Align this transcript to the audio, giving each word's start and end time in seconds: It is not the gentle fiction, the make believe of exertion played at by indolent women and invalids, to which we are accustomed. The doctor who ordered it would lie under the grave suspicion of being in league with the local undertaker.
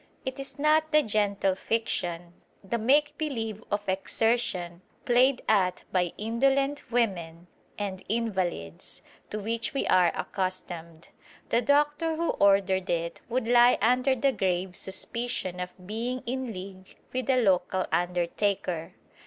It 0.25 0.39
is 0.39 0.57
not 0.57 0.91
the 0.91 1.03
gentle 1.03 1.53
fiction, 1.53 2.33
the 2.63 2.79
make 2.79 3.15
believe 3.19 3.63
of 3.69 3.87
exertion 3.87 4.81
played 5.05 5.43
at 5.47 5.83
by 5.91 6.11
indolent 6.17 6.91
women 6.91 7.45
and 7.77 8.01
invalids, 8.09 9.03
to 9.29 9.37
which 9.37 9.75
we 9.75 9.85
are 9.85 10.11
accustomed. 10.15 11.09
The 11.49 11.61
doctor 11.61 12.15
who 12.15 12.31
ordered 12.31 12.89
it 12.89 13.21
would 13.29 13.47
lie 13.47 13.77
under 13.79 14.15
the 14.15 14.31
grave 14.31 14.75
suspicion 14.75 15.59
of 15.59 15.69
being 15.85 16.23
in 16.25 16.51
league 16.51 16.95
with 17.13 17.27
the 17.27 17.37
local 17.37 17.85
undertaker. 17.91 18.95